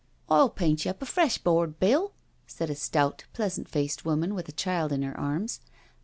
[0.31, 2.11] I'll paint you up a fresh board, Bill,"
[2.47, 5.59] said a stout, pleasant faced woman with a child in her arms.